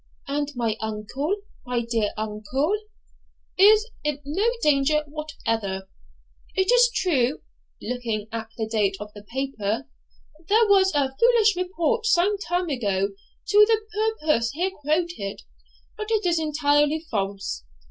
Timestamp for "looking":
7.79-8.27